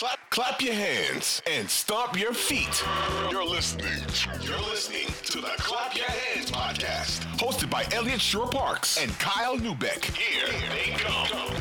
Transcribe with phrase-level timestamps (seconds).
[0.00, 2.82] Clap, clap your hands and stomp your feet.
[3.30, 4.02] You're listening.
[4.40, 10.02] You're listening to the Clap Your Hands podcast, hosted by Eliot Shorr-Parks and Kyle Neubeck.
[10.16, 11.54] Here they come.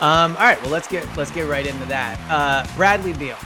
[0.00, 2.18] Um, all right, well let's get let's get right into that.
[2.30, 3.36] Uh, Bradley Beal.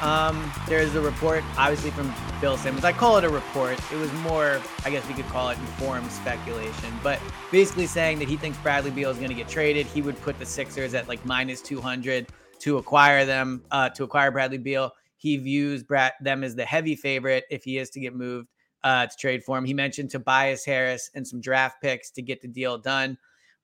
[0.00, 2.84] Um, there's a report, obviously from Bill Simmons.
[2.84, 3.80] I call it a report.
[3.92, 7.18] It was more, I guess we could call it informed speculation, but
[7.50, 9.86] basically saying that he thinks Bradley Beal is going to get traded.
[9.86, 12.28] He would put the Sixers at like minus 200
[12.60, 14.92] to acquire them, uh, to acquire Bradley Beal.
[15.16, 18.48] He views Brad, them as the heavy favorite if he is to get moved
[18.82, 19.64] uh, to trade for him.
[19.64, 23.18] He mentioned Tobias Harris and some draft picks to get the deal done.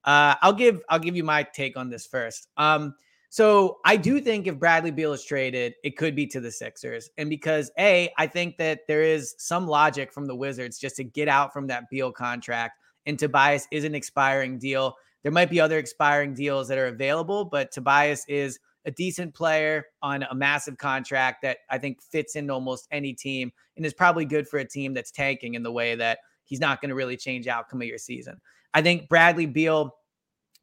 [0.04, 2.48] Uh, I'll give I'll give you my take on this first.
[2.56, 2.94] Um,
[3.28, 7.10] so I do think if Bradley Beal is traded, it could be to the Sixers,
[7.18, 11.04] and because a I think that there is some logic from the Wizards just to
[11.04, 14.96] get out from that Beal contract, and Tobias is an expiring deal.
[15.22, 19.84] There might be other expiring deals that are available, but Tobias is a decent player
[20.00, 24.24] on a massive contract that I think fits into almost any team and is probably
[24.24, 27.16] good for a team that's tanking in the way that he's not going to really
[27.16, 28.40] change outcome of your season.
[28.72, 29.94] I think Bradley Beal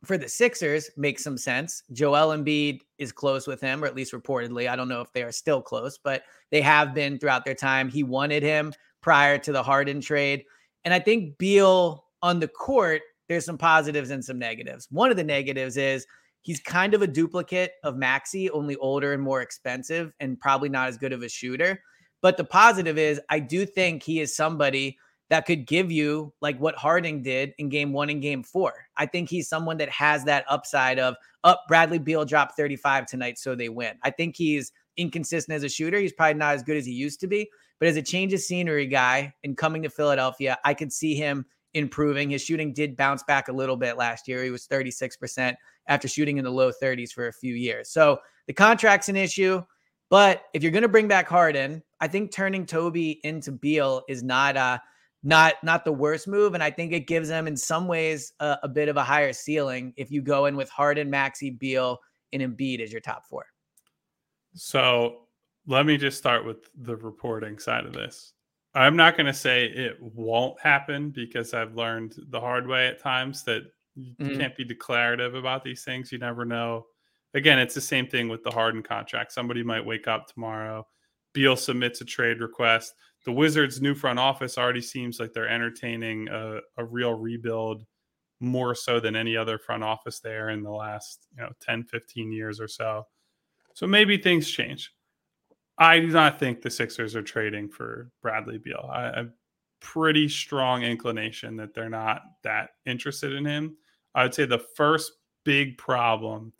[0.05, 1.83] for the Sixers makes some sense.
[1.91, 4.69] Joel Embiid is close with him, or at least reportedly.
[4.69, 7.89] I don't know if they are still close, but they have been throughout their time.
[7.89, 10.45] He wanted him prior to the Harden trade.
[10.85, 14.87] And I think Beal on the court, there's some positives and some negatives.
[14.91, 16.05] One of the negatives is
[16.43, 20.87] he's kind of a duplicate of Maxey, only older and more expensive, and probably not
[20.87, 21.81] as good of a shooter.
[22.21, 24.97] But the positive is, I do think he is somebody
[25.29, 28.73] that could give you like what Harden did in game one and game four.
[28.97, 31.59] I think he's someone that has that upside of up.
[31.59, 33.95] Oh, Bradley Beal dropped 35 tonight, so they win.
[34.03, 35.99] I think he's inconsistent as a shooter.
[35.99, 37.49] He's probably not as good as he used to be,
[37.79, 41.45] but as a change of scenery guy and coming to Philadelphia, I could see him
[41.73, 42.29] improving.
[42.29, 44.43] His shooting did bounce back a little bit last year.
[44.43, 45.55] He was 36%
[45.87, 47.89] after shooting in the low 30s for a few years.
[47.89, 49.61] So the contract's an issue.
[50.09, 54.21] But if you're going to bring back Harden, I think turning Toby into Beal is
[54.21, 54.77] not uh
[55.23, 58.57] not not the worst move, and I think it gives them in some ways a,
[58.63, 61.97] a bit of a higher ceiling if you go in with Harden, Maxey, Beal,
[62.33, 63.45] and Embiid as your top four.
[64.53, 65.21] So
[65.65, 68.33] let me just start with the reporting side of this.
[68.75, 72.99] I'm not going to say it won't happen because I've learned the hard way at
[72.99, 73.63] times that
[73.95, 74.39] you mm-hmm.
[74.39, 76.11] can't be declarative about these things.
[76.11, 76.87] You never know.
[77.35, 79.31] Again, it's the same thing with the Harden contract.
[79.31, 80.87] Somebody might wake up tomorrow.
[81.33, 82.93] Beal submits a trade request.
[83.25, 87.85] The Wizards' new front office already seems like they're entertaining a, a real rebuild
[88.39, 92.31] more so than any other front office there in the last, you know, 10, 15
[92.31, 93.07] years or so.
[93.73, 94.91] So maybe things change.
[95.77, 98.89] I do not think the Sixers are trading for Bradley Beal.
[98.91, 99.25] I, I
[99.79, 103.75] pretty strong inclination that they're not that interested in him.
[104.15, 105.11] I would say the first
[105.43, 106.53] big problem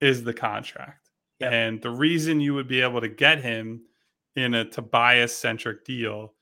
[0.00, 1.10] is the contract.
[1.40, 1.52] Yep.
[1.52, 3.82] And the reason you would be able to get him
[4.36, 6.34] in a Tobias centric deal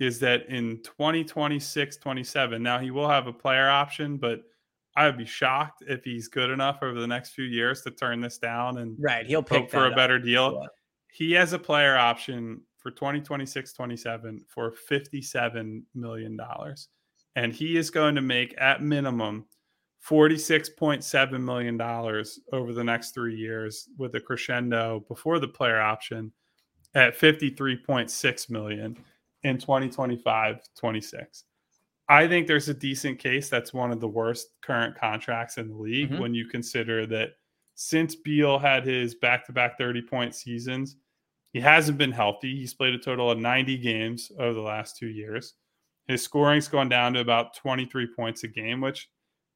[0.00, 4.42] is that in 2026, 27, now he will have a player option, but
[4.96, 8.20] I would be shocked if he's good enough over the next few years to turn
[8.20, 9.26] this down and right.
[9.26, 10.66] He'll pick for a better deal.
[11.10, 16.88] He has a player option for 2026 27 for 57 million dollars
[17.36, 19.44] and he is going to make at minimum
[20.08, 26.32] 46.7 million dollars over the next 3 years with a crescendo before the player option
[26.94, 28.96] at 53.6 million
[29.42, 31.44] in 2025 26
[32.10, 35.76] I think there's a decent case that's one of the worst current contracts in the
[35.76, 36.22] league mm-hmm.
[36.22, 37.32] when you consider that
[37.80, 40.96] since Beal had his back-to-back 30 point seasons
[41.52, 42.54] he hasn't been healthy.
[42.56, 45.54] He's played a total of 90 games over the last two years.
[46.06, 49.08] His scoring's gone down to about 23 points a game, which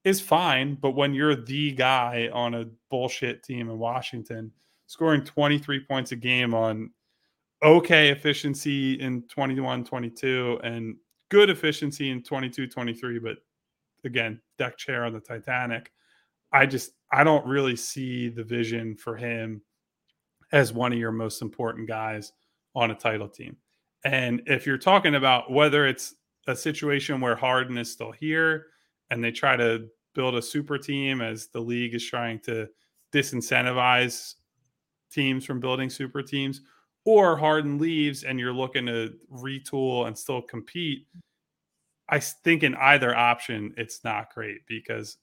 [0.05, 0.75] is fine.
[0.75, 4.53] But when you're the guy on a bullshit team in Washington,
[4.87, 6.91] scoring 23 points a game on
[7.63, 10.97] okay efficiency in 21 22 and
[11.31, 13.37] good efficiency in 22 23, but
[14.05, 15.93] again, deck chair on the Titanic.
[16.53, 19.63] I just, I don't really see the vision for him
[20.53, 22.33] as one of your most important guys
[22.75, 23.57] on a title team.
[24.05, 26.15] And if you're talking about whether it's
[26.47, 28.67] a situation where Harden is still here
[29.11, 32.69] and they try to build a super team as the league is trying to
[33.13, 34.35] disincentivize
[35.11, 36.63] teams from building super teams,
[37.05, 41.07] or Harden leaves and you're looking to retool and still compete.
[42.09, 45.19] I think in either option, it's not great because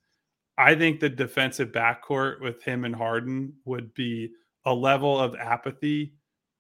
[0.60, 4.30] I think the defensive backcourt with him and Harden would be
[4.66, 6.16] a level of apathy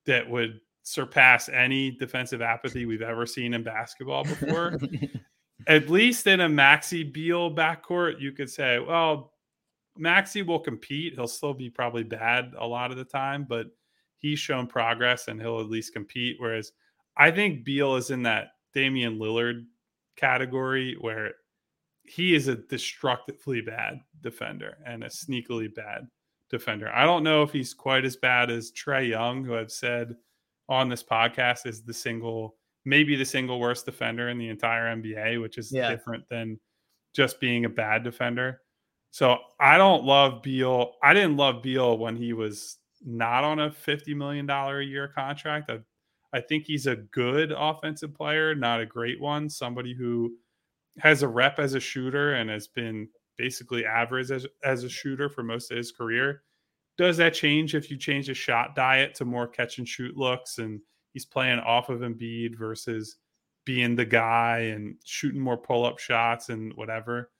[0.05, 4.79] that would surpass any defensive apathy we've ever seen in basketball before.
[5.67, 9.33] At least in a Maxey Beal backcourt, you could say, well,
[9.97, 11.15] Maxey will compete.
[11.15, 13.67] He'll still be probably bad a lot of the time, but
[14.17, 16.37] he's shown progress and he'll at least compete.
[16.39, 16.71] Whereas
[17.17, 19.65] I think Beal is in that Damian Lillard
[20.15, 21.33] category where
[22.09, 26.07] he is a destructively bad defender and a sneakily bad
[26.49, 26.89] defender.
[26.89, 30.15] I don't know if he's quite as bad as Trae Young, who I've said
[30.67, 35.39] on this podcast is the single, maybe the single worst defender in the entire NBA,
[35.39, 35.89] which is yeah.
[35.89, 36.59] different than
[37.15, 38.61] just being a bad defender.
[39.11, 40.93] So I don't love Beal.
[41.03, 45.69] I didn't love Beal when he was not on a $50 million a year contract.
[45.69, 45.79] I,
[46.33, 49.47] I think he's a good offensive player, not a great one.
[49.47, 50.33] Somebody who
[50.99, 53.07] has a rep as a shooter and has been
[53.37, 56.43] basically average as, as a shooter for most of his career.
[56.97, 60.57] Does that change if you change the shot diet to more catch and shoot looks
[60.57, 60.81] and
[61.13, 63.15] he's playing off of Embiid versus
[63.65, 67.31] being the guy and shooting more pull up shots and whatever?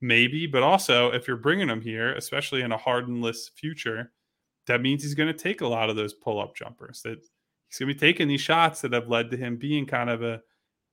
[0.00, 4.12] Maybe, but also if you're bringing him here, especially in a hardenless future,
[4.66, 7.00] that means he's going to take a lot of those pull up jumpers.
[7.02, 7.20] That
[7.68, 10.22] he's going to be taking these shots that have led to him being kind of
[10.22, 10.42] a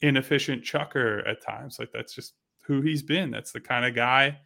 [0.01, 1.77] inefficient chucker at times.
[1.79, 2.33] Like that's just
[2.63, 3.31] who he's been.
[3.31, 4.39] That's the kind of guy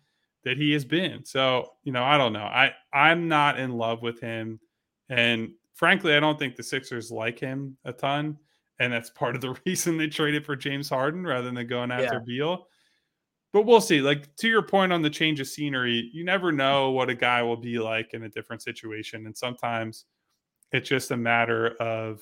[0.43, 1.25] that he has been.
[1.25, 2.45] So, you know, I don't know.
[2.45, 4.59] I I'm not in love with him
[5.09, 8.37] and frankly, I don't think the Sixers like him a ton
[8.79, 12.15] and that's part of the reason they traded for James Harden rather than going after
[12.15, 12.19] yeah.
[12.25, 12.67] Beal.
[13.53, 14.01] But we'll see.
[14.01, 17.41] Like to your point on the change of scenery, you never know what a guy
[17.41, 20.05] will be like in a different situation and sometimes
[20.71, 22.21] it's just a matter of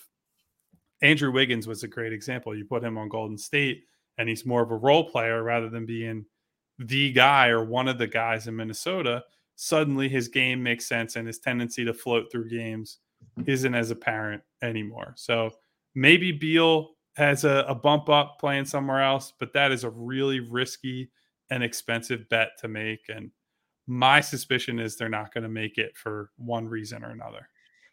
[1.04, 2.56] Andrew Wiggins was a great example.
[2.56, 3.84] You put him on Golden State
[4.18, 6.26] and he's more of a role player rather than being
[6.80, 9.24] the guy or one of the guys in Minnesota,
[9.56, 13.00] suddenly his game makes sense and his tendency to float through games
[13.46, 15.14] isn't as apparent anymore.
[15.16, 15.52] So
[15.94, 20.40] maybe Beal has a, a, bump up playing somewhere else, but that is a really
[20.40, 21.12] risky
[21.52, 23.02] and expensive bet to make.
[23.08, 23.30] And
[23.86, 27.48] my suspicion is they're not going to make it for one reason or another.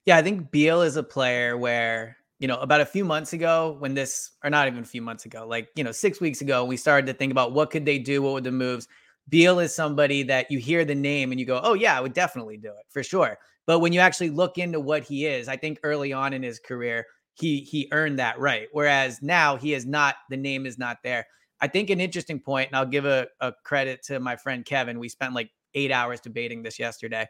[0.06, 3.76] Yeah, I think Beal is a player where you know, about a few months ago
[3.78, 6.64] when this, or not even a few months ago, like, you know, six weeks ago,
[6.64, 8.22] we started to think about what could they do?
[8.22, 8.88] What would the moves?
[9.28, 12.14] Beal is somebody that you hear the name and you go, oh, yeah, I would
[12.14, 13.38] definitely do it for sure.
[13.66, 16.58] But when you actually look into what he is, I think early on in his
[16.58, 18.68] career, he he earned that right.
[18.72, 21.26] Whereas now he is not, the name is not there.
[21.60, 24.98] I think an interesting point, and I'll give a, a credit to my friend Kevin.
[24.98, 27.26] We spent like eight hours debating this yesterday.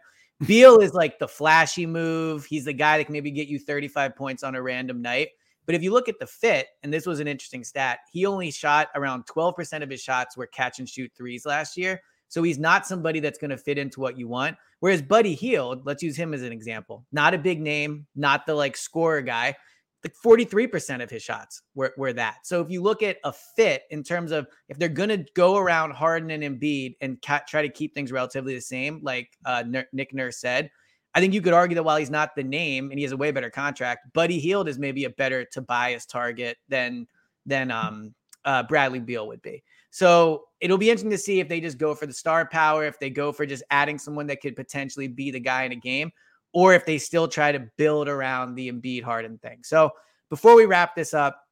[0.47, 2.45] Beal is like the flashy move.
[2.47, 5.29] He's the guy that can maybe get you 35 points on a random night.
[5.67, 8.51] But if you look at the fit, and this was an interesting stat, he only
[8.51, 12.01] shot around 12% of his shots were catch and shoot threes last year.
[12.29, 14.57] So he's not somebody that's going to fit into what you want.
[14.79, 18.55] Whereas Buddy Hield, let's use him as an example, not a big name, not the
[18.55, 19.55] like scorer guy,
[20.05, 22.47] like 43% of his shots were, were that.
[22.47, 25.57] So if you look at a fit in terms of if they're going to go
[25.57, 29.63] around Harden and Embiid and ca- try to keep things relatively the same, like uh,
[29.93, 30.71] Nick Nurse said,
[31.15, 33.17] I think you could argue that while he's not the name and he has a
[33.17, 37.07] way better contract, Buddy Hield is maybe a better Tobias target than
[37.47, 38.15] than um,
[38.45, 39.63] uh, Bradley Beal would be.
[39.91, 42.99] So it'll be interesting to see if they just go for the star power, if
[43.01, 46.13] they go for just adding someone that could potentially be the guy in a game,
[46.53, 49.61] or if they still try to build around the Embiid Harden thing.
[49.63, 49.91] So
[50.29, 51.45] before we wrap this up,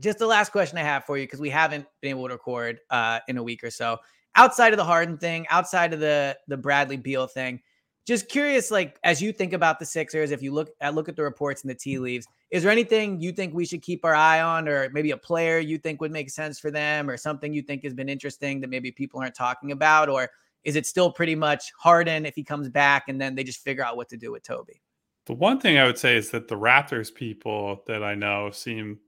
[0.00, 2.80] just the last question I have for you because we haven't been able to record
[2.90, 3.98] uh, in a week or so.
[4.36, 7.60] Outside of the Harden thing, outside of the the Bradley Beal thing,
[8.06, 11.16] just curious, like as you think about the Sixers, if you look at look at
[11.16, 14.14] the reports and the tea leaves, is there anything you think we should keep our
[14.14, 17.52] eye on, or maybe a player you think would make sense for them, or something
[17.52, 20.30] you think has been interesting that maybe people aren't talking about, or
[20.64, 23.84] is it still pretty much Harden if he comes back and then they just figure
[23.84, 24.82] out what to do with Toby?
[25.26, 28.98] The one thing I would say is that the Raptors people that I know seem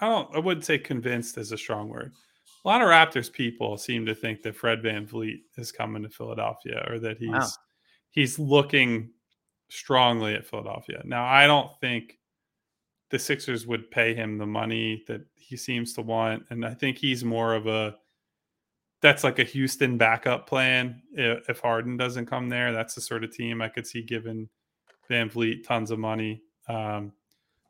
[0.00, 2.12] I don't I wouldn't say convinced is a strong word.
[2.64, 6.08] a lot of Raptors people seem to think that Fred Van VanVleet is coming to
[6.08, 7.48] Philadelphia or that he's wow.
[8.10, 9.10] he's looking
[9.68, 11.02] strongly at Philadelphia.
[11.04, 12.18] Now, I don't think
[13.10, 16.44] the Sixers would pay him the money that he seems to want.
[16.50, 17.96] And I think he's more of a
[19.02, 21.02] that's like a Houston backup plan.
[21.12, 24.48] If Harden doesn't come there, that's the sort of team I could see giving
[25.10, 26.42] VanVleet tons of money.
[26.68, 27.12] Um,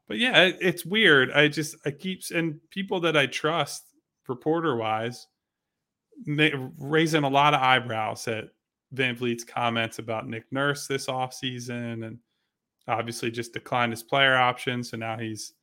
[0.09, 1.33] but yeah, it, it's weird.
[1.33, 3.85] I just I keep and people that I trust,
[4.29, 5.27] reporter wise,
[6.79, 8.49] raising a lot of eyebrows at
[8.95, 12.19] VanVleet's comments about Nick Nurse this offseason and
[12.89, 14.85] obviously just declined his player option.
[14.85, 15.55] So now he's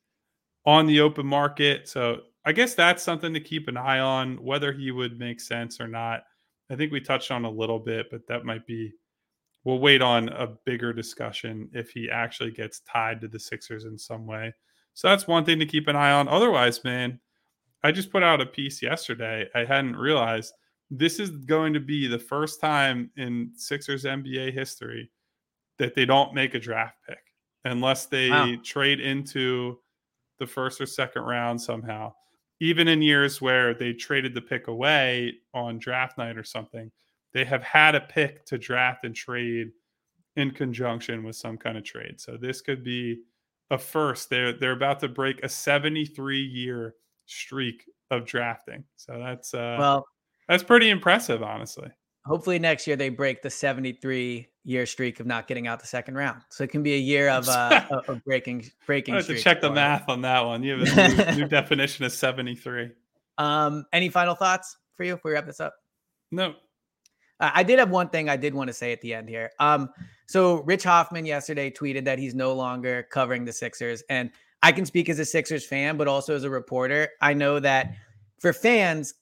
[0.66, 1.88] on the open market.
[1.88, 5.80] So I guess that's something to keep an eye on, whether he would make sense
[5.80, 6.24] or not.
[6.70, 8.92] I think we touched on a little bit, but that might be.
[9.64, 13.96] We'll wait on a bigger discussion if he actually gets tied to the Sixers in
[13.96, 14.52] some way.
[14.92, 16.28] So that's one thing to keep an eye on.
[16.28, 17.18] Otherwise, man,
[17.82, 19.48] I just put out a piece yesterday.
[19.54, 20.52] I hadn't realized
[20.90, 25.10] this is going to be the first time in Sixers NBA history
[25.78, 27.18] that they don't make a draft pick
[27.64, 28.54] unless they wow.
[28.62, 29.78] trade into
[30.38, 32.12] the first or second round somehow.
[32.60, 36.90] Even in years where they traded the pick away on draft night or something,
[37.32, 39.72] they have had a pick to draft and trade
[40.36, 42.20] in conjunction with some kind of trade.
[42.20, 43.22] So this could be
[43.70, 44.30] a first.
[44.30, 46.94] They're they're about to break a 73 year
[47.26, 48.84] streak of drafting.
[48.96, 50.06] So that's uh well
[50.48, 51.90] that's pretty impressive, honestly.
[52.24, 56.14] Hopefully next year they break the 73 year streak of not getting out the second
[56.14, 56.40] round.
[56.48, 59.14] So it can be a year of uh of breaking breaking.
[59.14, 60.62] I have to check the math on that one.
[60.62, 62.90] You have a new, new definition of 73.
[63.36, 65.74] Um, any final thoughts for you before we wrap this up?
[66.30, 66.54] No.
[67.40, 69.50] Uh, I did have one thing I did want to say at the end here.
[69.58, 69.90] Um,
[70.26, 74.30] so Rich Hoffman yesterday tweeted that he's no longer covering the Sixers, and
[74.62, 77.08] I can speak as a Sixers fan, but also as a reporter.
[77.20, 77.94] I know that
[78.44, 79.14] for fans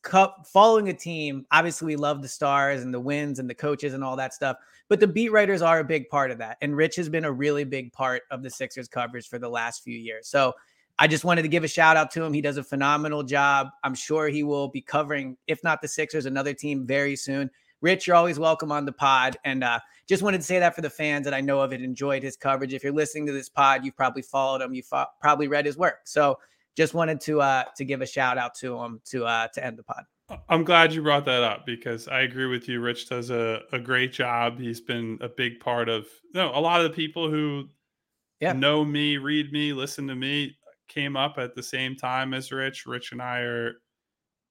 [0.46, 4.02] following a team, obviously we love the stars and the wins and the coaches and
[4.02, 4.56] all that stuff,
[4.88, 6.56] but the beat writers are a big part of that.
[6.60, 9.84] And Rich has been a really big part of the Sixers coverage for the last
[9.84, 10.26] few years.
[10.26, 10.54] So
[10.98, 12.32] I just wanted to give a shout out to him.
[12.32, 13.68] He does a phenomenal job.
[13.84, 17.48] I'm sure he will be covering, if not the Sixers, another team very soon.
[17.80, 19.36] Rich, you're always welcome on the pod.
[19.44, 21.80] And uh, just wanted to say that for the fans that I know of it
[21.80, 22.74] enjoyed his coverage.
[22.74, 25.76] If you're listening to this pod, you've probably followed him, you've fo- probably read his
[25.76, 26.00] work.
[26.06, 26.40] So
[26.76, 29.78] just wanted to uh to give a shout out to him to uh to end
[29.78, 30.04] the pod.
[30.48, 32.80] I'm glad you brought that up because I agree with you.
[32.80, 34.58] Rich does a, a great job.
[34.58, 37.68] He's been a big part of you know, a lot of the people who
[38.40, 38.52] yeah.
[38.52, 40.56] know me, read me, listen to me
[40.92, 42.86] came up at the same time as Rich.
[42.86, 43.74] Rich and I are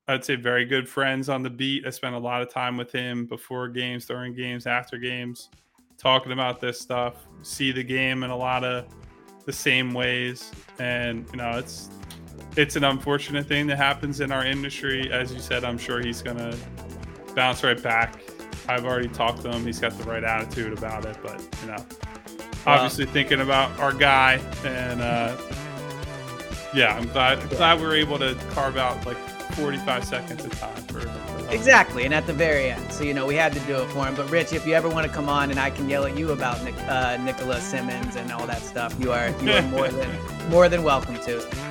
[0.08, 1.86] I'd say very good friends on the beat.
[1.86, 5.50] I spent a lot of time with him before games, during games, after games,
[5.98, 7.28] talking about this stuff.
[7.44, 8.86] See the game in a lot of
[9.46, 11.90] the same ways, and you know, it's
[12.58, 15.12] it's an unfortunate thing that happens in our industry.
[15.12, 16.58] As you said, I'm sure he's going to
[17.36, 18.22] bounce right back.
[18.68, 19.66] I've already talked to him.
[19.66, 21.86] He's got the right attitude about it, but you know,
[22.66, 25.38] obviously thinking about our guy, and uh,
[26.74, 29.18] yeah, I'm glad glad we are able to carve out like
[29.56, 31.21] 45 seconds of time for.
[31.51, 34.05] Exactly, and at the very end, so you know we had to do it for
[34.05, 34.15] him.
[34.15, 36.31] But Rich, if you ever want to come on and I can yell at you
[36.31, 40.50] about Nick, uh, Nicholas Simmons and all that stuff, you are you are more than
[40.50, 41.71] more than welcome to.